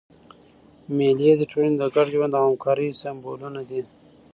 [0.95, 3.81] مېلې د ټولني د ګډ ژوند او همکارۍ سېمبولونه دي.